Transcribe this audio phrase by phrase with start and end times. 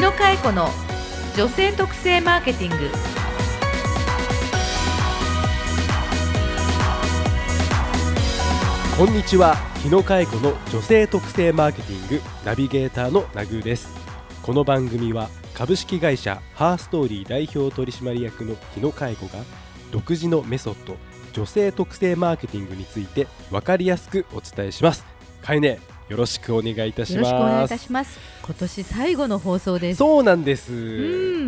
[0.00, 0.70] 野佳恵子の
[1.36, 2.88] 女性特性マーケティング。
[8.96, 9.56] こんにちは。
[9.82, 13.94] 日野佳恵子の女性特性マーケティングナビゲーターのナグーです。
[14.40, 19.44] この番組は株式会社ハーストーリー代表取締役の日野佳恵子が
[19.90, 20.96] 独自のメソッド
[21.34, 25.04] 女性特性マーケティングについて分かりやすくお伝えします。
[25.42, 25.78] かえね
[26.10, 28.18] よろしくお願いいたしよろしくお願いいたますします。
[28.42, 29.98] 今年最後の放送です。
[29.98, 30.72] そうなんです。
[30.72, 30.76] う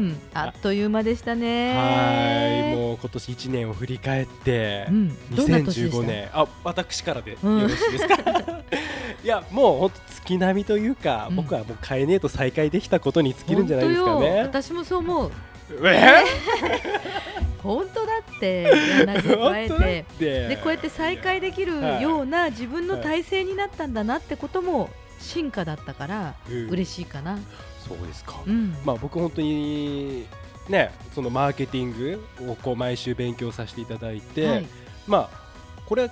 [0.07, 0.17] ん。
[0.33, 1.75] あっという間でしたね。
[1.75, 2.77] はい。
[2.77, 5.35] もう今年1年を振り返って、うん。
[5.35, 6.31] どんな年でした？2015年。
[6.33, 8.15] あ私からでようんろしいですか、
[9.25, 11.37] いやもう本当月並みというか、うん。
[11.37, 14.35] 僕はもうカエネと再会できたことに尽きるんじゃないですか本当よ。
[14.35, 15.31] ね私もそう思う。
[15.85, 16.23] え？
[17.63, 18.63] 本当だって
[19.07, 20.49] 柳を加えて。
[20.49, 26.69] でこうやって再会できるはいような自分の体制になったんだなってことも進化だったからうん。
[26.71, 27.39] 嬉しいかな。
[27.87, 28.77] そうですか、うん。
[28.85, 30.27] まあ僕本当に
[30.69, 34.67] ねそのマーケティングをこう毎週勉強させていただいて、はい。
[35.07, 35.43] まあ
[35.87, 36.11] これ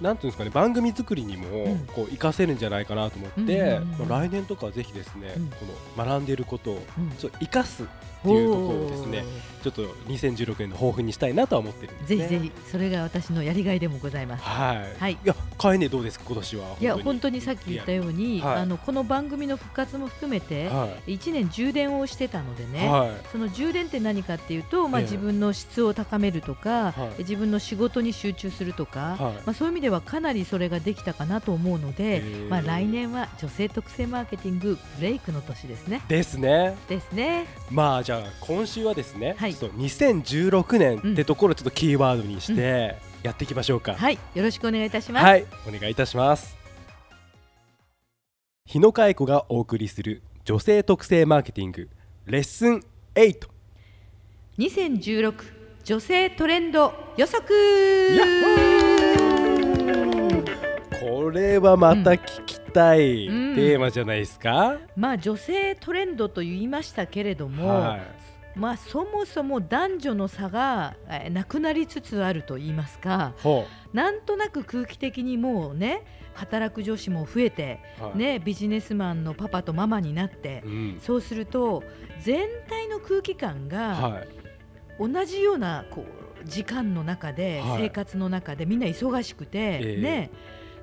[0.00, 5.56] なんていうんですかね番組作りにもうんこう活かせるんじゃないかなと思って、来年とかはぜひですね、うんこ
[5.96, 9.24] の学んでいることをうんちょ生かすっていうところをですね
[9.62, 12.16] ちょっと2016年の抱負にしたいなとは思ってるんですね。
[12.16, 14.44] ぜひぜひそれが私のやりがいでもございます。
[14.44, 14.96] はい。
[14.98, 16.76] はいいや、かえねどうですか今年は。
[16.80, 22.66] いや本当にさっき言ったように、はいあのこの番組の復活も含めては1年充電をしてたのでい。
[22.68, 23.10] ね、はい。
[23.32, 36.02] その充電って何かっていうと、まあ、ええ自分の質を高めるとか、はい自分の仕事に集中するとか、はいまあ、そういう意味ではかなりそれができたかなと思うので、ええまあ、来年は女性特性マーケティングブレイクの年ですね。
[36.08, 36.76] ですね。
[36.88, 37.46] ですね。
[37.70, 43.94] まあじゃあ今週はですね、はいちょっと2016年ってところをちょっとキーワードにしてやっていきましょうか。
[43.94, 45.24] はい、よろしくお願いいたします。
[45.24, 46.56] はい、お願いいたします。
[48.66, 51.88] 日野佳恵子がお送りする女性特性マーケティング
[52.26, 52.84] レッスン
[53.14, 53.48] 8。
[54.58, 58.89] 2016女性トレンド予測
[61.00, 64.78] これはまた聞きたいうんテーマじゃないですか？
[64.96, 68.00] まあ女性トレンドと言いましたけれども、はい。
[68.58, 76.02] まあそもそも男女の差がえーなくなりつつあると言いますかほなんとなく空気的にもうね
[76.34, 78.04] 働く女子も増えて、う。
[78.04, 78.18] はい。
[78.18, 80.98] ね、ビジネスマンのパパとママになって、うん。
[81.00, 81.82] そうすると
[82.22, 84.28] 全体の空気感がはい。
[84.98, 90.30] 同じようなこう時間の中で、はい生活の中でみんな忙しくて、ええね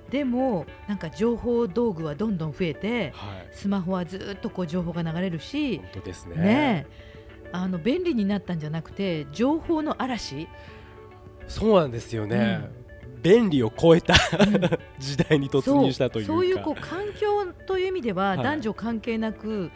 [0.10, 3.48] でもなんか情報道具はどんどん増えてはい。
[3.52, 6.36] スマホはずっとこう情報が流れるし本当ですね。
[6.36, 6.88] ね
[7.52, 10.48] あの便利になったんじゃなくて情報の嵐、
[11.48, 12.70] そうなんですよね。
[13.22, 14.14] 便利を超えた
[15.00, 16.34] 時代に突入したというか。
[16.34, 19.72] そうそういうこう環境という意味でははい男女関係なく、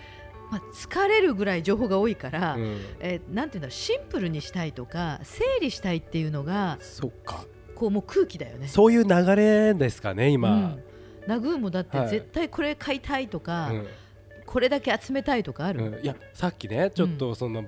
[0.52, 2.78] まあ、疲れるぐらい情報が多いから、うん。
[3.00, 7.46] えーなんていうんだシンプルにしたいとか整理したいっていうのがそっか。
[7.82, 8.68] こうもう空気だよね。
[8.68, 10.52] そういう流れですかね今。
[10.56, 10.84] うん。
[11.26, 12.10] ナグーもだってはい。
[12.10, 13.88] 絶対これ買いたいとか、うん。
[14.46, 16.04] これだけ集めたいとかある、うん。
[16.04, 17.66] いやさっきねちょっとその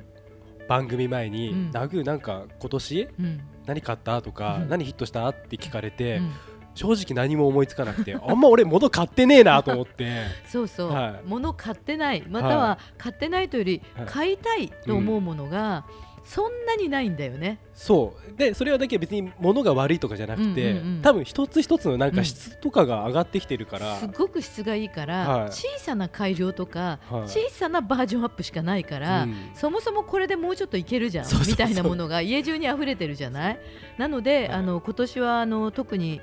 [0.69, 3.41] 番組前にうん「ナグーなんか今年うん。
[3.66, 6.31] 何買った?」とかうん「何ヒットした?」って聞かれてうん。
[6.75, 10.12] 正直何も思いつかなくて あんま俺物買ってねえなと思って。
[10.45, 11.28] そうそう、はい。
[11.28, 12.24] 物買ってない。
[12.30, 14.06] または買ってないというよりはい。
[14.06, 15.85] 買いたいと思うものが
[16.23, 17.59] そんなにないんだよね。
[17.73, 18.38] そう。
[18.38, 21.01] でそれはだけ別に物が悪いとかじゃなくてうんうんうん。
[21.01, 23.97] 多分一つ一つのなんか質とかが上がってきてるから。
[23.97, 25.51] すごく質がいいから、はい。
[25.51, 27.22] 小さな改良とか、はい。
[27.29, 29.35] 小さなバージョンアップしかないから、うん。
[29.53, 33.59] そもそもこれでもうちょっといけるじゃんみたいなものが家中に溢れてるじゃない？
[33.97, 34.57] なので、はい。
[34.59, 36.22] あの今年はあの特に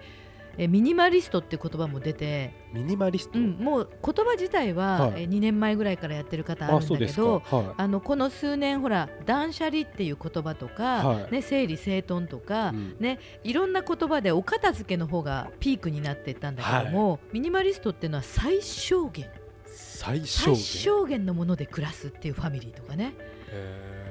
[0.59, 3.39] えミニマリストって言葉も出て、ミニマリスト？
[3.39, 5.23] うん、もう言葉自体は、はい。
[5.23, 11.33] え2年前ぐらいからやってる方あるんだけどはあのこの数年ほら断捨離っていう言葉とか、はい。
[11.33, 12.97] ね、整理整頓とか、いうん。
[13.01, 19.27] ね、いろんな言葉でお片付けの方がピークになっていったんだけども、ミニマリストっていうのは最小限。
[19.67, 23.15] 最小最限のもので暮らすっていうファミリーとかね。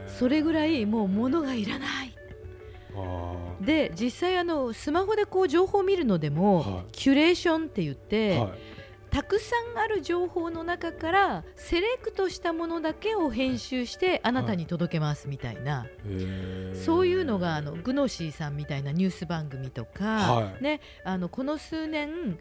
[0.07, 2.08] それぐらいもう物がいらない。
[2.08, 2.08] あ
[3.61, 6.85] で実際あのスマホでこう情報を見るのでも、はい。
[6.91, 8.51] キュレーションって言って、ーはい
[9.11, 16.83] たくさんある情報の中からセレクトしたものだけを編集してあなたに届けますみたいな、へー。
[16.83, 20.63] そういうのがあのグノシーさんみたいなニュース番組とか、はい。
[20.63, 22.37] ね、あのこの数年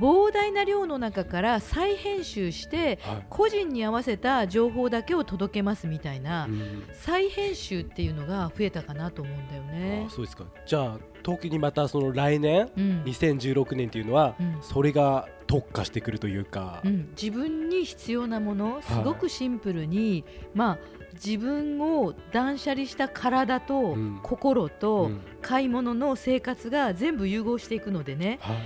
[0.00, 3.26] 膨大な量の中から再編集してはい。
[3.30, 6.84] 個人に合わせた情報だけを届けますみたいなうん。
[6.92, 10.06] 再編集っていうのが増えたかなと思うんだよね。
[10.08, 10.10] あ。
[10.10, 10.44] そうですか。
[10.66, 13.02] じゃあ特にまたその来年うん。
[13.04, 14.58] 2016年っていうのは、うん。
[14.62, 20.24] それが特化してくるというか、うん、自分に必要なものすごくシンプルに、
[20.54, 20.78] まあ
[21.14, 24.20] 自分を断捨離した体とうん。
[24.22, 25.20] 心うとん。
[25.40, 28.38] 買い物の生活が全部融合していくのでね。
[28.40, 28.56] はい。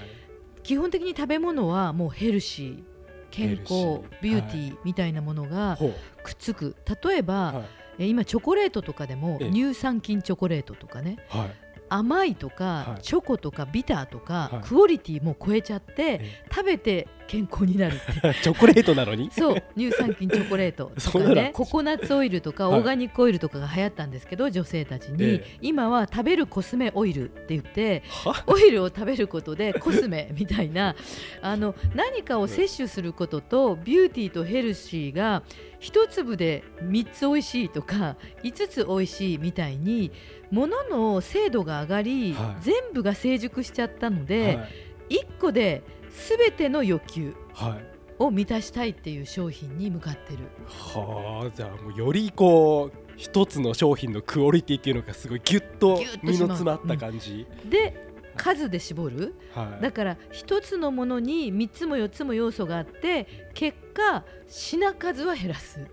[0.62, 2.82] 基本的に食べ物はもうヘルシー
[3.30, 5.78] 健康ビューティーみたいなものが
[6.22, 6.74] くっつく。
[7.04, 7.64] 例えば、はい。
[7.98, 9.50] え今チョコレートとかでもええ。
[9.50, 11.16] 乳酸菌チョコレートとかね。
[11.28, 13.02] はい甘いとか、はい。
[13.02, 14.68] チョコとかビターとか、はい。
[14.68, 18.34] クオリティも超えちゃってえ食べて健康になるって。
[18.42, 19.30] チョコレートなのに？
[19.30, 21.50] そう乳酸菌チョコレートとかね。
[21.54, 25.58] ココナッツオイルとかはいオーガニックオイルとかが流行ったんですけど、女性たちに、ええ。
[25.62, 28.44] 今は食べるコスメオイルって言っては？
[28.46, 30.94] オイルを食べることでコスメみたいな
[31.42, 35.42] あの何かを摂取することとビューティーとヘルシーが
[35.78, 40.10] 一粒で3つ美味しいとか5つ美味しいみたいに
[40.50, 42.62] 物の精度が上がり、はい。
[42.62, 44.68] 全部が成熟しちゃったので、はい。
[45.08, 45.82] 1個で
[46.28, 47.96] 全ての欲求はい。
[48.18, 50.44] を満たしたいっていう商品に向かってる。
[50.66, 59.34] はあじゃあもうよりこう一つの商品のクオリティっていうのがすごいギュッと身の詰まった感じ、で数で絞る。
[59.54, 59.82] はい。
[59.82, 65.86] だから一つのものに3つも4つも要素があって結果品数は減らす。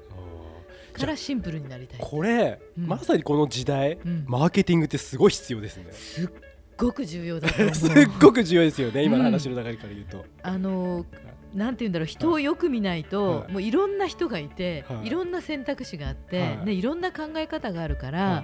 [0.93, 2.85] からシンプルになりたい、これ、うん。
[2.85, 4.25] まさにこの時代うん。
[4.27, 5.91] マーケティングってすごい必要ですね。
[5.91, 6.29] すっ
[6.77, 7.75] ごく重要だと思う。
[7.75, 11.05] すっごく重要ですよね今の話の流れから言うと、あの
[11.53, 13.51] なんて言うんだろう人をよく見ないと、はい。
[13.51, 15.07] もういろんな人がいて、はい。
[15.07, 16.65] い、ろんな選択肢があって、はい。
[16.65, 18.43] ね、いろんな考え方があるから、は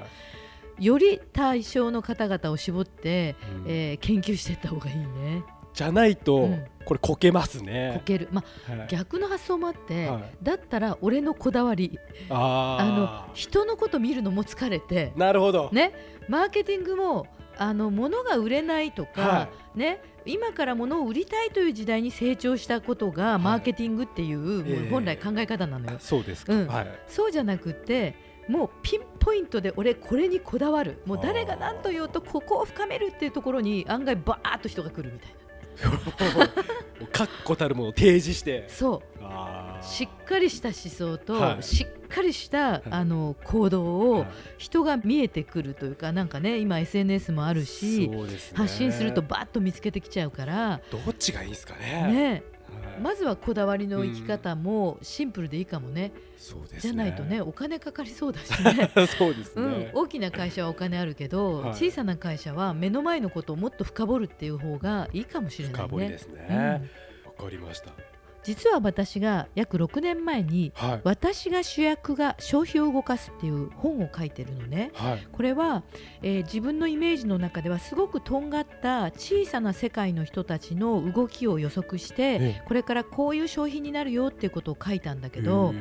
[0.80, 3.66] より対象の方々を絞って、いうん。
[3.68, 5.44] えー研究していった方がいいね。
[5.74, 6.66] じゃないと、うん。
[6.86, 8.88] これこけますこね、ける、まあ、はい。
[8.90, 10.24] 逆の発想もあって、はい。
[10.44, 11.98] だったら俺のこだわり。
[12.30, 15.94] ああの人のこと見るのも疲れてーなるほど、ね、
[16.28, 17.28] マーケティングも
[17.60, 23.40] あの物が売れないとか、はね、今から物を売りたいという時代に成長したことがい。
[23.40, 25.98] マーケティングっていう、もうええ本来考え方なのよ。
[26.00, 26.68] そうですか、うん。
[26.68, 26.88] はい。
[27.08, 28.16] そうじゃなくって
[28.48, 31.02] もうピンポイントで俺これにこだわる。
[31.06, 36.48] もう誰が何と言おうとここを深めるっていうところに案外バーッと人が来るみたいな。
[37.12, 38.66] 確固たるものを提示して。
[38.70, 39.20] そう。
[39.22, 41.64] あーしっかりした思想と、はい。
[41.64, 42.82] しっかりした、い。
[42.90, 44.28] あの行動をはい。
[44.58, 48.10] 人が見えてくるというかなんかね今 SNS もあるし、
[48.54, 52.12] 発信するとバッと見つけてきちゃうから、どっちがいいですかね。
[52.12, 53.02] ね、はい。
[53.02, 56.80] まずはこだわりの生き方もシンプルでいいかもね、そうですね。
[56.82, 58.92] じゃないとねお金かかりそうだしね。
[59.18, 59.80] そうですうん。
[59.80, 61.74] ね、、大きな会社はお金あるけど、はい。
[61.76, 65.88] 小さな会社は目の前のことをもっと深掘るっていう方がいいかもしれないね。
[65.88, 66.48] 深掘りですね。
[66.50, 66.58] うん。
[66.64, 66.80] わ、
[67.38, 67.92] かりました
[68.44, 71.02] 実は私が約6年前にはい。
[71.04, 74.92] 私が主役が消費を動かすっていう本を書いてるのね。
[74.94, 75.28] はい。
[75.32, 75.84] これは、
[76.22, 82.64] えー自分のイメージの中ではすごくとんがった小さな世界の人たちの動きを予測してええ。
[82.68, 85.74] これからこういう商品になるよっていうことを書いたんだけど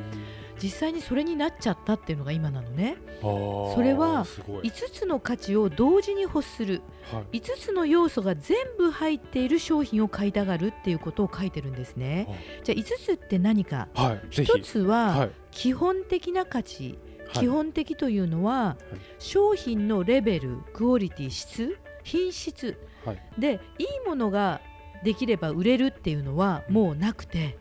[0.61, 2.97] 実際にそれになっちゃったっていうのが今なのね。
[3.21, 7.39] そそれはすごい、5つの価値を同時に欲するはい。
[7.39, 12.27] 5つの要素が全部入っている商品を買いたがるっていうことを書いてるんですね。
[12.63, 13.87] じゃあ5つって何か？
[13.93, 14.51] はい、ぜひ。
[14.51, 15.31] 1つははい。
[15.51, 16.99] 基本的な価値。
[17.27, 17.45] はい。
[17.45, 18.77] 基本的というのは、
[19.19, 22.77] 商品のレベルクオリティ質品質。
[23.05, 23.21] はい。
[23.37, 24.61] でいいものが
[25.03, 27.57] できれば売れるっていうのはもうなくて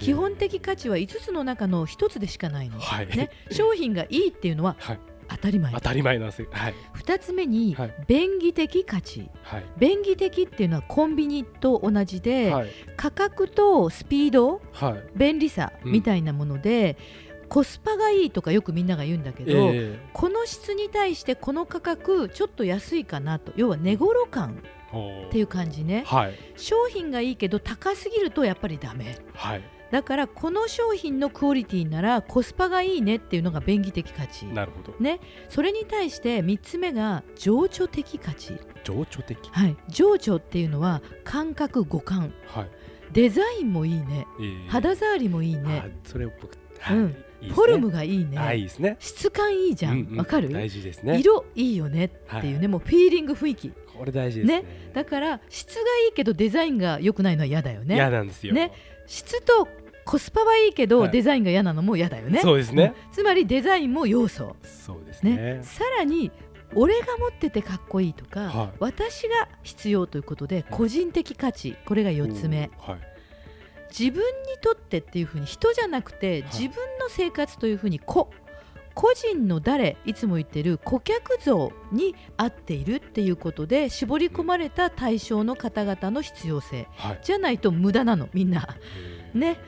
[0.00, 3.06] 基本的価値は5つの中の1つでしかないの、はい。
[3.06, 5.00] ね、商品がいいっていうのははい。
[5.28, 5.72] 当たり前。
[5.72, 6.42] 当たり前なんです。
[6.42, 6.74] よはい。
[6.96, 7.94] 2つ目にはい。
[8.08, 9.30] 便宜的価値。
[9.42, 9.64] はい。
[9.78, 12.68] 便宜的っていうのはコンビニと同じで、はい。
[12.96, 15.02] 価格とスピードはい。
[15.16, 15.92] 便利さうん。
[15.92, 16.96] みたいなもので、
[17.48, 23.52] コスパがいいとかよくみんなが言うんだけど、えこの質に対してこの価格ちょっと安いかなと。
[23.56, 26.04] 要は値頃感えっていう感じね。
[26.06, 26.38] はい。
[26.56, 29.16] 商品がいいけど高すぎるとやっぱりダメ。
[29.34, 34.46] はいだからこの商品のクオリティならコスパがいいねっていうのが便宜的価値。
[34.46, 34.96] なるほど。
[35.00, 35.20] ね。
[35.48, 38.58] それに対して3つ目が情緒的価値。
[38.84, 39.50] 情緒的？
[39.50, 39.76] はい。
[39.88, 42.32] 情緒っていうのは感覚五感。
[42.46, 42.70] はい。
[43.12, 44.26] デザインもいいね。
[44.40, 44.68] ええ。
[44.68, 45.82] 肌触りもいいね。
[45.84, 46.96] あそれを僕はい。
[46.96, 47.54] うんいいね。
[47.54, 48.96] フォルムがいいね、はいいいですね。
[49.00, 50.02] 質感いいじゃん。
[50.02, 50.52] ううわ、かる？
[50.52, 51.18] 大事ですね。
[51.18, 52.68] 色いいよねっていうね、はい。
[52.68, 53.70] もうフィーリング雰囲気。
[53.70, 54.64] これ大事ですね。
[54.92, 57.94] だから質がいいけどデザインが良くないのは嫌だよね。
[57.96, 58.54] 嫌なんですよ。
[58.54, 58.72] ね。
[59.06, 59.66] 質と
[60.04, 61.10] コスパはいいけど、はい。
[61.10, 62.40] デザインが嫌なのも嫌だよね。
[62.40, 62.94] そうですね。
[63.06, 63.12] うん。
[63.12, 64.56] つまりデザインも要素。
[64.62, 65.36] そうですね。
[65.36, 65.60] ね。
[65.62, 66.30] さらに
[66.74, 68.70] 俺が持っててかっこいいとか、はい。
[68.78, 71.76] 私が必要ということで個人的価値。
[71.84, 72.70] これが4つ目。
[72.78, 72.98] はい。
[73.96, 74.24] 自分に
[74.62, 76.52] とってっていうふうに人じゃなくてはい。
[76.52, 78.30] 自分の生活というふうに個
[78.94, 86.88] 個人の誰いつも言ってる顧客像に合っているっていうことで絞り込まれた対象の方々の必要性。
[86.96, 87.20] はい。
[87.22, 88.76] じゃないと無駄なのみんな。
[89.32, 89.58] ね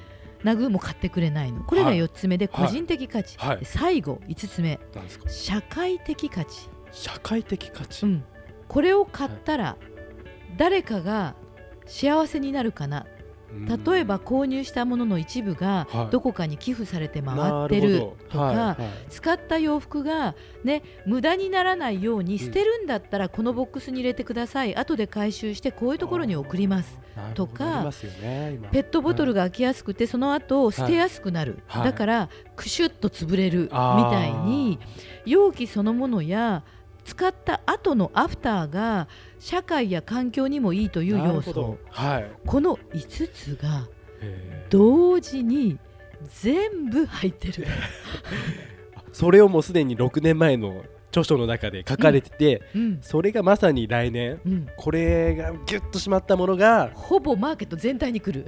[0.44, 1.62] ナグーも買ってくれないの。
[1.64, 2.66] これがはい4つ目ではい。
[2.66, 3.58] 個人的価値、はい。
[3.58, 4.78] で最後5つ目。
[4.94, 5.28] なんですか？
[5.30, 8.24] 社会的価値、社会的価値、うん、
[8.68, 9.76] これを買ったら
[10.56, 11.34] 誰かが
[11.86, 13.06] 幸せになるかな。
[13.16, 13.21] うん
[13.86, 16.10] 例えば購入したものの一部がはい。
[16.10, 18.76] どこかに寄付されて回なってるとか、
[19.08, 22.38] 使った洋服が、ね、無駄にならないようにん。
[22.38, 24.74] 捨てるんだったらこのボックスに入れてください。
[24.76, 27.00] 後で回収してこういうところに送ります。
[27.34, 27.90] とか
[28.70, 31.84] ペットボトルが開きやすくてその後捨てやすくなる、はい。
[31.84, 34.78] だからクシュッと潰れるみたいに
[35.26, 36.64] 容器そのものや
[37.04, 41.78] 使った後のアフターが社会や環境にもいいという要素。
[41.90, 42.30] はい。
[42.46, 43.88] この5つが
[44.70, 45.78] 同時に
[46.40, 47.66] 全部入ってる。
[49.12, 52.98] それをもうすでに6年前の著書の中で書かれてて、うん。
[53.02, 58.46] それがまさに来年うん、これがギュッとしまったものがほぼマーケット全体に来る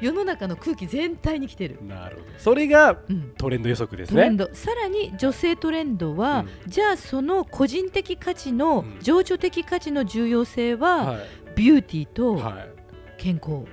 [0.00, 2.26] 世の中の空気全体に来てる、なるほど。
[2.38, 4.46] それがうん、トレンド予測ですトレンね。
[4.46, 4.54] ド。
[4.54, 9.00] さらに女性トレンドは、じゃあその個人的価値の、うん。
[9.00, 11.20] 情緒的価値の重要性は、はい。
[11.56, 12.68] ビューティーとはい。
[13.16, 13.64] 健康、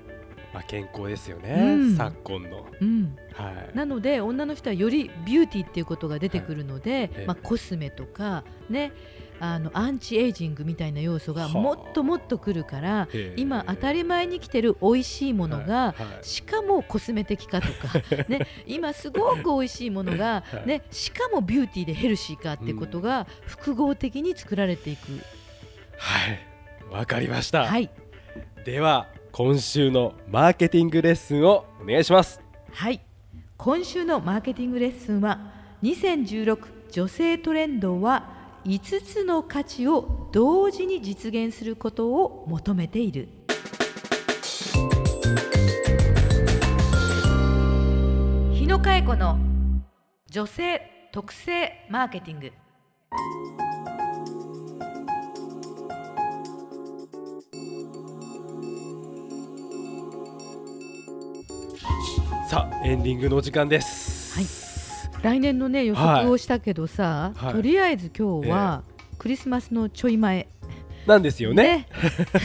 [0.54, 1.96] まあ、健康ですよね、うん。
[1.98, 2.66] 昨今の。
[2.80, 7.26] うん、はい、なので女の人はよりビューティーっていうことが出てくるので、ええ。
[7.28, 8.92] まあ、コスメとか、ね、
[9.44, 11.52] あのアンチエイジングみたいな要素がはあ。
[11.52, 17.90] もっともっとくるから今当たり前に来てる美味しいものが、しかもコスメ的かとか、
[18.30, 20.68] ね、今すごく美味しいものが、はい。
[20.68, 25.12] ね、しかもビューティーでヘルシーかってことが複合的に作られていく。
[25.98, 27.66] はい、わかりました。
[27.66, 27.90] はい、
[28.64, 32.42] では今週のマーケティングレッスンをお願いします。
[32.74, 33.02] はい、
[33.58, 36.60] 今週のマーケティングレッスンは2016
[36.92, 43.30] 女性トレンドは5つの価値を同時に実現することを求めている
[48.54, 49.40] 日野佳恵子の
[50.30, 52.52] 女性特性マーケティング
[62.48, 64.21] さあエンディングのお時間です。
[65.24, 67.54] はい来年のね予測をしたけどさ、はい。
[67.54, 68.84] とりあえず今日は
[69.18, 70.48] クリスマスのちょい前。
[71.06, 71.88] なんですよね。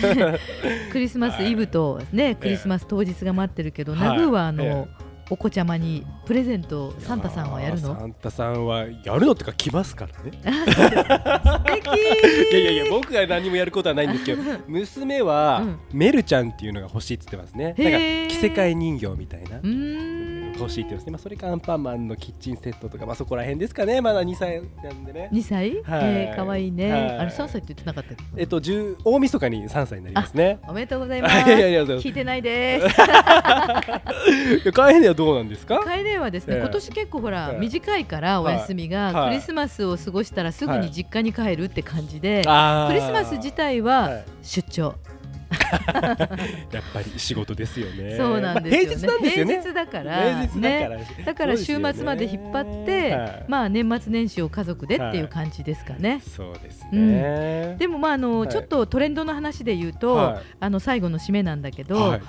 [0.01, 0.39] ね。
[0.93, 4.01] クリスマスイブとね、クリスマス当日が待ってるけど、はい。
[4.01, 7.99] ナグーはあの、えお子ちゃまにプレゼントサンタさんはやるの？
[7.99, 10.31] サンタさんはやるのってか来ますからね。
[12.53, 15.79] いやいやいや僕が何もやることはないんですけど 娘は、うん。
[15.93, 17.65] メルちゃんっていうのが欲しいって言ってますね。
[17.65, 19.59] なんか着せ替え人形みたいな
[20.59, 21.13] 欲しいって言ってますね。
[21.13, 24.01] まあそれかアンパンマンのキッチンセットとかまあそこら辺ですかね。
[24.01, 25.29] まだ2歳なんでね。
[25.33, 26.01] 2歳、はい。
[26.05, 27.03] えー、かわいいね、はい。
[27.19, 28.25] あれ3歳って言ってなかったっけ？
[28.41, 30.59] えっと10大晦日に3歳になりますね。
[30.69, 31.37] おめでとうございます。
[31.47, 32.97] 聞いてないです。
[34.73, 35.79] カエネはどうなんですか？
[35.81, 36.61] カエネはですね、ええ。
[36.63, 37.59] 今年結構ほら、ええ。
[37.59, 39.29] 短いからお休みが、はい。
[39.31, 40.81] クリスマスを過ごしたらすぐはい。
[40.83, 44.25] に実家に帰るって感じで、クリスマス自体ははい。
[44.43, 44.95] 出張、
[46.73, 48.17] やっぱり仕事ですよね。
[48.17, 49.53] そうなんですよね、まあ平日なんですよね。
[49.53, 50.97] 平日だから平日だから。
[50.99, 56.21] ねだから週末まで引っ張って、はいまあ年末年始を家族でっていう感じですかね。
[56.27, 57.77] そうですね。
[57.79, 62.21] でもまああの、はいちょっとトレンドの話で言うと、はいあの最後の締めなんだけど、はい。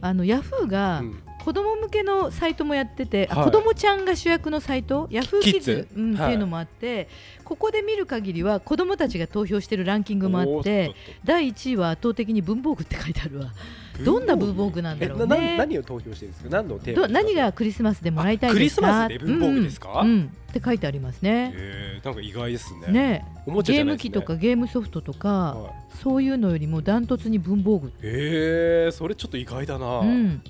[0.00, 3.44] あのヤフーがうん子供向けのサイトもやってて、あはい。
[3.46, 5.08] 子供ちゃんが主役のサイト？
[5.10, 6.26] ヤフーキッズうんはい。
[6.26, 7.08] っていうのもあって
[7.42, 13.54] ここで見る限りは子供たちが投票してるランキングもあって第1位は圧倒的に文房具って書いてあるわ。
[13.96, 15.56] とどんな文房具なんだろうね。
[15.56, 16.50] 何を投票してるんですか？
[16.50, 19.04] 何のテーマど何がクリスマスでもらいたいですか？
[19.04, 20.00] あクリスマスで文房具ですか？
[20.02, 20.08] うん。
[20.08, 21.52] うんって書いてありますね。
[21.54, 22.88] えー、なんか意外ですね。
[22.90, 23.24] ね。
[23.46, 23.84] おもちゃじゲー。
[23.84, 25.72] ム機とかゲームソフトとか、はい。
[26.02, 27.92] そういうのよりもダントツに文房具。
[28.02, 29.98] えー、それちょっと意外だな。
[29.98, 30.42] うん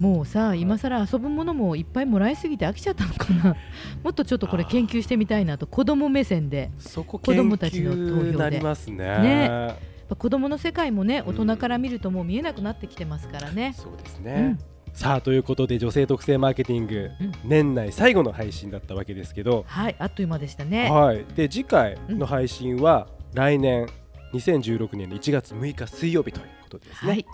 [0.00, 3.54] もうさ今更遊ぶものもいっぱいもらいすぎて飽きちゃったのかな。
[4.02, 6.70] もっとちょっとこれ研究してみたいなと子供目線で
[7.04, 8.60] 子供たちの投票で。
[8.90, 8.96] ね。
[8.96, 9.74] ね。
[10.16, 14.32] 子供の世界もね大人から見るともう見えなくなってきてますからね、そうですね。
[14.34, 14.58] うん。
[14.94, 17.32] さあということで女性特性マーケティング、うん。
[17.44, 20.90] 年内最後の配信だったわけですけど、はいあっという間でしたね。
[20.90, 23.86] はい、で次回の配信は来年
[24.32, 27.26] 2016年の1月6日水曜日ということでですね、はい。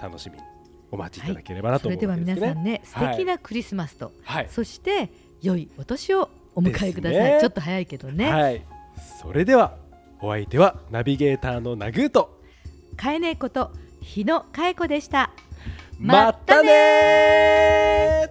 [0.00, 0.53] 楽しみに
[0.94, 2.46] お待ちいただければなと思それではうわけですね。
[2.46, 5.10] 皆さんね素はい敵なクリスマスと、はい、そして
[5.42, 7.38] 良いお年をお迎えください、ね。
[7.40, 8.62] ちょっと早いけどね、はい、
[9.20, 9.74] それでは
[10.20, 12.40] お相手はナビゲーターのナグーと
[12.96, 15.30] かえねえこと日野かえ子でした。
[15.98, 18.28] またね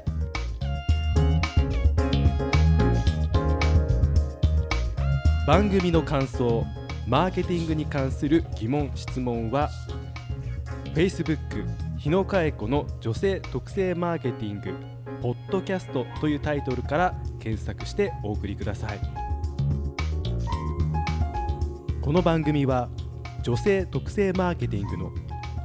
[5.45, 6.65] 番組の感想
[7.05, 9.69] マーケティングに関する疑問質問は
[10.93, 14.75] Facebook 日野佳恵子の女性特性マーケティング
[15.21, 18.99] ポッドキャストというタイトルから検索してお送りください
[22.01, 22.89] この番組は
[23.41, 25.11] 女性特性マーケティングの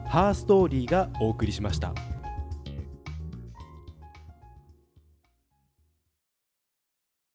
[0.07, 1.93] ハーストーリーがお送りしました。